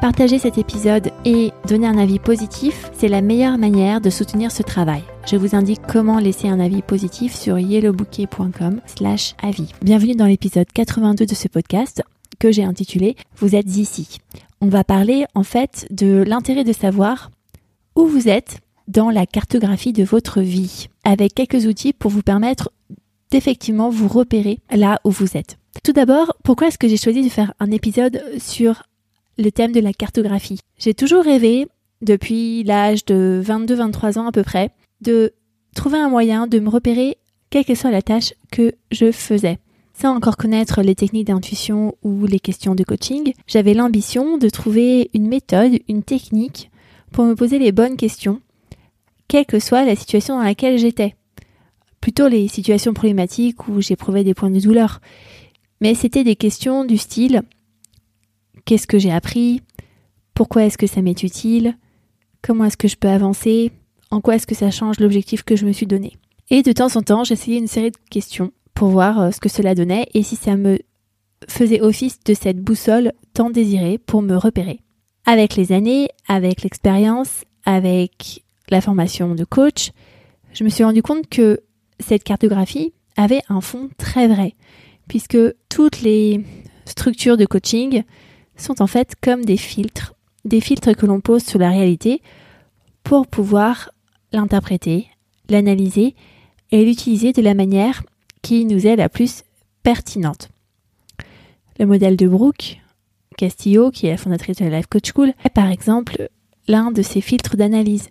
[0.00, 4.62] Partager cet épisode et donner un avis positif, c'est la meilleure manière de soutenir ce
[4.62, 5.02] travail.
[5.26, 9.72] Je vous indique comment laisser un avis positif sur yellowbouquet.com slash avis.
[9.80, 12.02] Bienvenue dans l'épisode 82 de ce podcast
[12.38, 14.18] que j'ai intitulé Vous êtes ici.
[14.60, 17.30] On va parler en fait de l'intérêt de savoir
[17.94, 22.70] où vous êtes dans la cartographie de votre vie, avec quelques outils pour vous permettre
[23.30, 25.56] d'effectivement vous repérer là où vous êtes.
[25.82, 28.82] Tout d'abord, pourquoi est-ce que j'ai choisi de faire un épisode sur
[29.38, 30.60] le thème de la cartographie.
[30.78, 31.68] J'ai toujours rêvé,
[32.02, 35.32] depuis l'âge de 22-23 ans à peu près, de
[35.74, 37.18] trouver un moyen de me repérer
[37.50, 39.58] quelle que soit la tâche que je faisais.
[39.94, 45.10] Sans encore connaître les techniques d'intuition ou les questions de coaching, j'avais l'ambition de trouver
[45.14, 46.70] une méthode, une technique
[47.12, 48.40] pour me poser les bonnes questions,
[49.28, 51.14] quelle que soit la situation dans laquelle j'étais.
[52.00, 55.00] Plutôt les situations problématiques où j'éprouvais des points de douleur.
[55.80, 57.42] Mais c'était des questions du style
[58.66, 59.62] Qu'est-ce que j'ai appris?
[60.34, 61.78] Pourquoi est-ce que ça m'est utile?
[62.42, 63.70] Comment est-ce que je peux avancer?
[64.10, 66.16] En quoi est-ce que ça change l'objectif que je me suis donné?
[66.50, 69.48] Et de temps en temps, j'essayais une série de questions pour voir euh, ce que
[69.48, 70.80] cela donnait et si ça me
[71.48, 74.80] faisait office de cette boussole tant désirée pour me repérer.
[75.26, 79.92] Avec les années, avec l'expérience, avec la formation de coach,
[80.52, 81.60] je me suis rendu compte que
[82.00, 84.54] cette cartographie avait un fond très vrai,
[85.06, 86.44] puisque toutes les
[86.84, 88.02] structures de coaching
[88.56, 92.22] sont en fait comme des filtres, des filtres que l'on pose sur la réalité
[93.02, 93.90] pour pouvoir
[94.32, 95.08] l'interpréter,
[95.48, 96.14] l'analyser
[96.70, 98.02] et l'utiliser de la manière
[98.42, 99.44] qui nous est la plus
[99.82, 100.48] pertinente.
[101.78, 102.78] Le modèle de Brooke
[103.36, 106.28] Castillo, qui est la fondatrice de la Life Coach School, est par exemple
[106.68, 108.08] l'un de ces filtres d'analyse,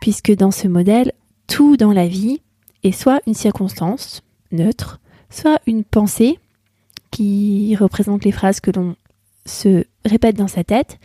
[0.00, 1.12] puisque dans ce modèle,
[1.46, 2.40] tout dans la vie
[2.82, 6.38] est soit une circonstance neutre, soit une pensée
[7.10, 8.96] qui représente les phrases que l'on
[9.46, 10.98] se répète dans sa tête,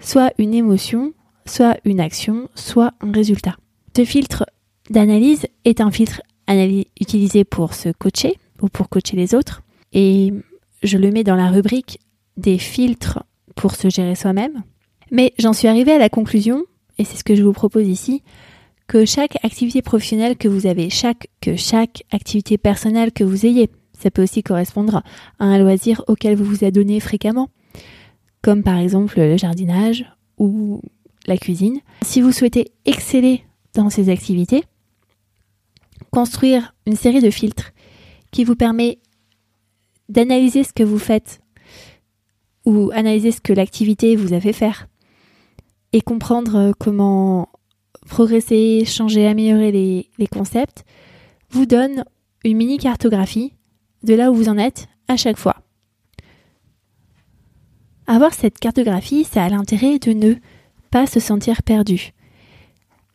[0.00, 1.12] soit une émotion,
[1.46, 3.56] soit une action, soit un résultat.
[3.96, 4.46] Ce filtre
[4.90, 6.22] d'analyse est un filtre
[7.00, 9.62] utilisé pour se coacher ou pour coacher les autres.
[9.92, 10.32] Et
[10.82, 11.98] je le mets dans la rubrique
[12.36, 13.22] des filtres
[13.54, 14.62] pour se gérer soi-même.
[15.10, 16.64] Mais j'en suis arrivée à la conclusion,
[16.98, 18.22] et c'est ce que je vous propose ici,
[18.86, 20.88] que chaque activité professionnelle que vous avez,
[21.40, 23.70] que chaque activité personnelle que vous ayez,
[24.02, 25.02] ça peut aussi correspondre
[25.38, 27.48] à un loisir auquel vous vous adonnez fréquemment,
[28.42, 30.04] comme par exemple le jardinage
[30.38, 30.80] ou
[31.26, 31.80] la cuisine.
[32.02, 34.64] Si vous souhaitez exceller dans ces activités,
[36.10, 37.72] construire une série de filtres
[38.32, 38.98] qui vous permet
[40.08, 41.40] d'analyser ce que vous faites
[42.64, 44.88] ou analyser ce que l'activité vous a fait faire
[45.92, 47.48] et comprendre comment
[48.08, 50.84] progresser, changer, améliorer les, les concepts,
[51.50, 52.04] vous donne
[52.44, 53.52] une mini cartographie
[54.04, 55.56] de là où vous en êtes à chaque fois.
[58.06, 60.34] Avoir cette cartographie, ça a l'intérêt de ne
[60.90, 62.12] pas se sentir perdu,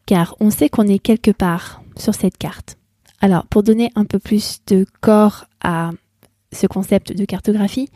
[0.06, 2.78] car on sait qu'on est quelque part sur cette carte.
[3.20, 5.92] Alors, pour donner un peu plus de corps à
[6.52, 7.90] ce concept de cartographie,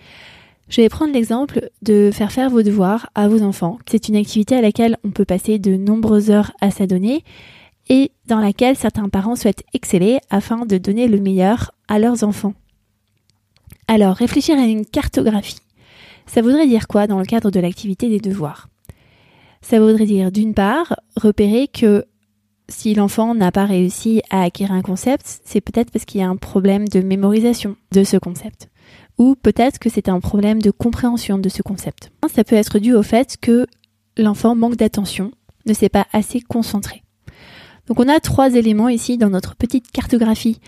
[0.70, 3.78] je vais prendre l'exemple de faire faire vos devoirs à vos enfants.
[3.90, 7.24] C'est une activité à laquelle on peut passer de nombreuses heures à s'adonner
[7.90, 12.54] et dans laquelle certains parents souhaitent exceller afin de donner le meilleur à leurs enfants.
[13.88, 15.60] Alors, réfléchir à une cartographie,
[16.26, 18.70] ça voudrait dire quoi dans le cadre de l'activité des devoirs?
[19.62, 22.06] Ça voudrait dire d'une part repérer que
[22.70, 26.30] si l'enfant n'a pas réussi à acquérir un concept, c'est peut-être parce qu'il y a
[26.30, 28.70] un problème de mémorisation de ce concept.
[29.18, 32.12] Ou peut-être que c'est un problème de compréhension de ce concept.
[32.34, 33.68] Ça peut être dû au fait que
[34.18, 35.32] l'enfant manque d'attention,
[35.66, 37.04] ne s'est pas assez concentré.
[37.88, 40.60] Donc on a trois éléments ici dans notre petite cartographie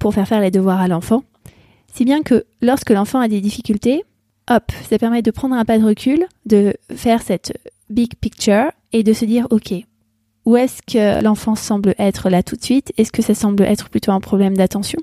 [0.00, 1.24] pour faire faire les devoirs à l'enfant.
[1.94, 4.02] Si bien que lorsque l'enfant a des difficultés,
[4.50, 7.56] hop, ça permet de prendre un pas de recul, de faire cette
[7.88, 9.74] big picture et de se dire, ok,
[10.44, 12.92] où est-ce que l'enfant semble être là tout de suite?
[12.98, 14.98] Est-ce que ça semble être plutôt un problème d'attention?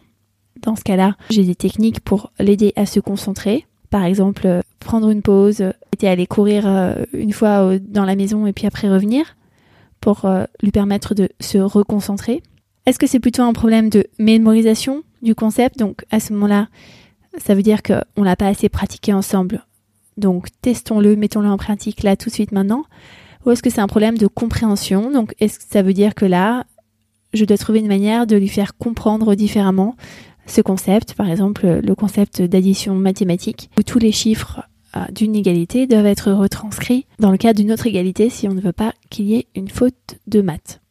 [0.62, 3.66] Dans ce cas-là, j'ai des techniques pour l'aider à se concentrer.
[3.90, 5.64] Par exemple, prendre une pause,
[6.04, 9.36] et aller courir euh, une fois dans la maison et puis après revenir
[10.00, 12.42] pour euh, lui permettre de se reconcentrer.
[12.86, 15.04] Est-ce que c'est plutôt un problème de mémorisation?
[15.22, 16.68] Du concept Donc à ce moment-là,
[17.38, 19.66] ça veut dire qu'on l'a pas assez pratiqué ensemble
[20.18, 22.86] Donc testons-le, mettons-le en pratique là tout de suite maintenant.
[23.46, 25.12] Ou est-ce que c'est un problème de compréhension?
[25.12, 26.66] Donc est-ce que ça veut dire que là,
[27.34, 29.96] je dois trouver une manière de lui faire comprendre différemment
[30.46, 34.68] ce concept, par exemple le concept d'addition mathématique, où tous les chiffres
[34.98, 38.62] euh, d'une égalité doivent être retranscrits dans le cas d'une autre égalité si on ne
[38.62, 40.82] veut pas qu'il y ait une faute de maths.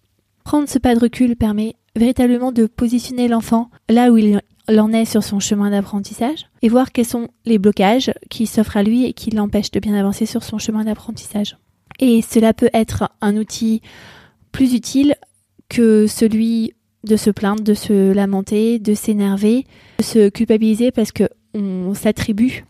[0.45, 5.05] Prendre ce pas de recul permet véritablement de positionner l'enfant là où il en est
[5.05, 9.13] sur son chemin d'apprentissage et voir quels sont les blocages qui s'offrent à lui et
[9.13, 11.57] qui l'empêchent de bien avancer sur son chemin d'apprentissage.
[11.99, 13.83] Et cela peut être un outil
[14.53, 15.17] plus utile
[15.69, 19.65] que celui de se plaindre, de se lamenter, de s'énerver,
[19.99, 22.65] de se culpabiliser parce que on s'attribue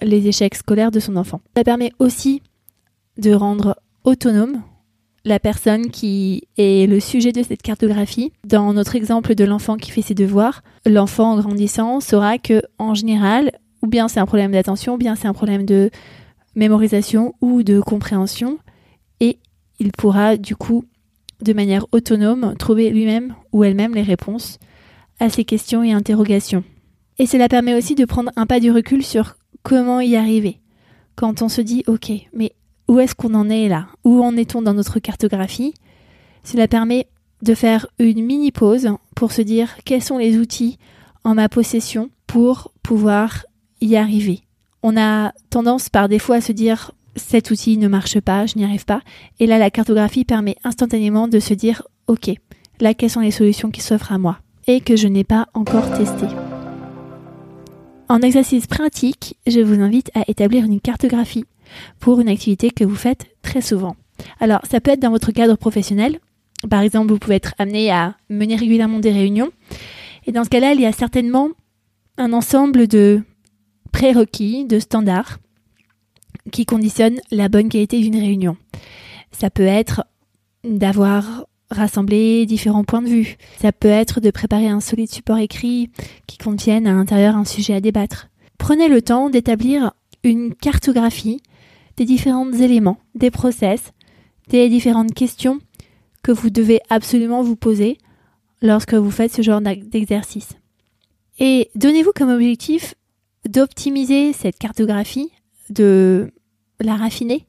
[0.00, 1.40] les échecs scolaires de son enfant.
[1.56, 2.42] Ça permet aussi
[3.18, 4.62] de rendre autonome
[5.24, 8.32] la personne qui est le sujet de cette cartographie.
[8.44, 12.94] Dans notre exemple de l'enfant qui fait ses devoirs, l'enfant en grandissant saura que en
[12.94, 13.52] général,
[13.82, 15.90] ou bien c'est un problème d'attention, ou bien c'est un problème de
[16.54, 18.58] mémorisation ou de compréhension,
[19.20, 19.38] et
[19.78, 20.84] il pourra du coup,
[21.40, 24.58] de manière autonome, trouver lui-même ou elle-même les réponses
[25.18, 26.64] à ces questions et interrogations.
[27.18, 30.60] Et cela permet aussi de prendre un pas du recul sur comment y arriver.
[31.14, 32.52] Quand on se dit, ok, mais
[32.92, 33.86] où est-ce qu'on en est là?
[34.04, 35.72] Où en est-on dans notre cartographie?
[36.44, 37.06] Cela permet
[37.40, 38.86] de faire une mini pause
[39.16, 40.76] pour se dire quels sont les outils
[41.24, 43.46] en ma possession pour pouvoir
[43.80, 44.40] y arriver.
[44.82, 48.64] On a tendance par défaut à se dire cet outil ne marche pas, je n'y
[48.64, 49.00] arrive pas.
[49.40, 52.30] Et là, la cartographie permet instantanément de se dire ok,
[52.78, 54.36] là, quelles sont les solutions qui s'offrent à moi
[54.66, 56.26] et que je n'ai pas encore testées.
[58.10, 61.46] En exercice pratique, je vous invite à établir une cartographie
[62.00, 63.96] pour une activité que vous faites très souvent.
[64.40, 66.18] Alors, ça peut être dans votre cadre professionnel.
[66.68, 69.50] Par exemple, vous pouvez être amené à mener régulièrement des réunions.
[70.26, 71.48] Et dans ce cas-là, il y a certainement
[72.18, 73.22] un ensemble de
[73.90, 75.38] prérequis, de standards
[76.50, 78.56] qui conditionnent la bonne qualité d'une réunion.
[79.32, 80.04] Ça peut être
[80.64, 83.36] d'avoir rassembler différents points de vue.
[83.60, 85.90] Ça peut être de préparer un solide support écrit
[86.26, 88.28] qui contienne à l'intérieur un sujet à débattre.
[88.58, 89.92] Prenez le temps d'établir
[90.22, 91.40] une cartographie
[91.96, 93.92] des différents éléments, des process,
[94.48, 95.60] des différentes questions
[96.22, 97.98] que vous devez absolument vous poser
[98.60, 100.50] lorsque vous faites ce genre d'exercice.
[101.38, 102.94] Et donnez-vous comme objectif
[103.48, 105.30] d'optimiser cette cartographie,
[105.70, 106.32] de
[106.80, 107.46] la raffiner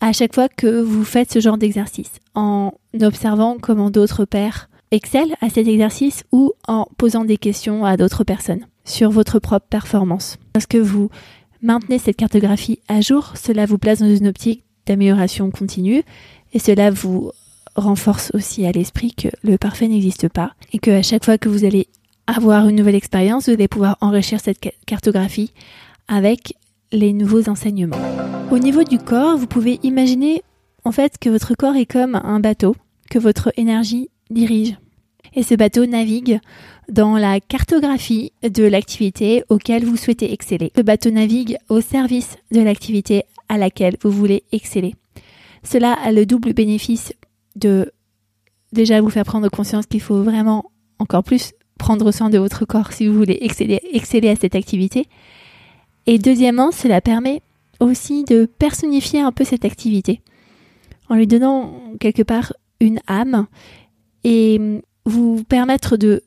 [0.00, 5.34] à chaque fois que vous faites ce genre d'exercice, en observant comment d'autres pères excellent
[5.40, 10.38] à cet exercice ou en posant des questions à d'autres personnes sur votre propre performance.
[10.52, 11.10] Parce que vous
[11.62, 16.02] maintenez cette cartographie à jour, cela vous place dans une optique d'amélioration continue
[16.52, 17.32] et cela vous
[17.76, 21.48] renforce aussi à l'esprit que le parfait n'existe pas et que à chaque fois que
[21.48, 21.88] vous allez
[22.26, 25.52] avoir une nouvelle expérience, vous allez pouvoir enrichir cette cartographie
[26.08, 26.54] avec
[26.92, 27.96] les nouveaux enseignements.
[28.50, 30.42] Au niveau du corps, vous pouvez imaginer
[30.84, 32.74] en fait que votre corps est comme un bateau
[33.10, 34.76] que votre énergie dirige.
[35.34, 36.40] Et ce bateau navigue
[36.88, 40.72] dans la cartographie de l'activité auquel vous souhaitez exceller.
[40.76, 44.94] Ce bateau navigue au service de l'activité à laquelle vous voulez exceller.
[45.62, 47.12] Cela a le double bénéfice
[47.56, 47.92] de
[48.72, 52.92] déjà vous faire prendre conscience qu'il faut vraiment encore plus prendre soin de votre corps
[52.92, 55.06] si vous voulez exceller, exceller à cette activité,
[56.08, 57.42] et deuxièmement, cela permet
[57.80, 60.22] aussi de personnifier un peu cette activité
[61.10, 63.46] en lui donnant quelque part une âme
[64.24, 66.22] et vous permettre de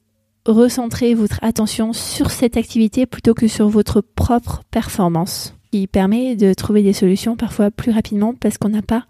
[0.46, 6.54] recentrer votre attention sur cette activité plutôt que sur votre propre performance, qui permet de
[6.54, 9.06] trouver des solutions parfois plus rapidement parce qu'on n'a pas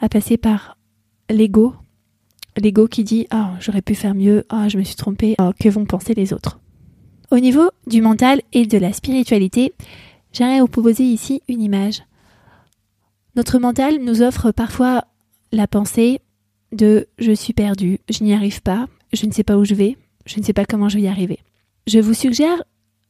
[0.00, 0.76] à passer par
[1.30, 1.74] l'ego,
[2.56, 5.68] l'ego qui dit ah j'aurais pu faire mieux, ah je me suis trompé, ah, que
[5.68, 6.58] vont penser les autres.
[7.30, 9.72] Au niveau du mental et de la spiritualité,
[10.32, 12.02] J'aimerais vous proposer ici une image.
[13.36, 15.04] Notre mental nous offre parfois
[15.52, 16.20] la pensée
[16.72, 19.96] de je suis perdu, je n'y arrive pas, je ne sais pas où je vais,
[20.26, 21.38] je ne sais pas comment je vais y arriver.
[21.86, 22.62] Je vous suggère,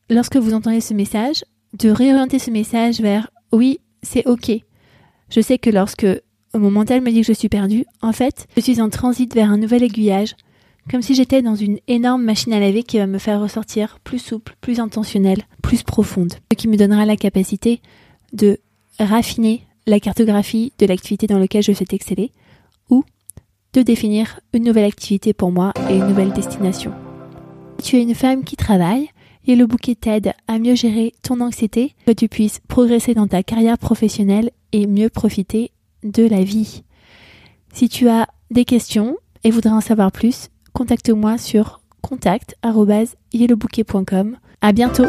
[0.08, 1.44] lorsque vous entendez ce message,
[1.78, 4.50] de réorienter ce message vers oui, c'est ok.
[5.30, 6.06] Je sais que lorsque
[6.54, 9.50] mon mental me dit que je suis perdu, en fait, je suis en transit vers
[9.50, 10.34] un nouvel aiguillage,
[10.90, 14.18] comme si j'étais dans une énorme machine à laver qui va me faire ressortir plus
[14.18, 17.80] souple, plus intentionnelle, plus profonde, ce qui me donnera la capacité
[18.32, 18.58] de
[18.98, 22.32] raffiner la cartographie de l'activité dans laquelle je souhaite exceller,
[22.90, 23.04] ou
[23.72, 26.92] de définir une nouvelle activité pour moi et une nouvelle destination.
[27.82, 29.08] Tu es une femme qui travaille,
[29.46, 33.42] et le bouquet t'aide à mieux gérer ton anxiété, que tu puisses progresser dans ta
[33.42, 35.70] carrière professionnelle et mieux profiter
[36.04, 36.82] de la vie.
[37.72, 44.36] Si tu as des questions et voudrais en savoir plus, contacte-moi sur contact.yellowbouquet.com.
[44.60, 45.06] À bientôt!